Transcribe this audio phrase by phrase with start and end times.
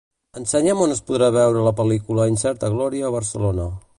[0.39, 3.71] Ensenya'm on es podrà veure la pel·lícula "Incerta glòria" a Barcelona.